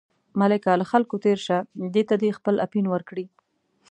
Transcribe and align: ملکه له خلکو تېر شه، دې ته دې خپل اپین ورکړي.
ملکه 0.39 0.71
له 0.79 0.85
خلکو 0.91 1.15
تېر 1.25 1.37
شه، 1.45 1.57
دې 1.93 2.03
ته 2.09 2.15
دې 2.21 2.29
خپل 2.37 2.55
اپین 2.65 2.85
ورکړي. 2.89 3.25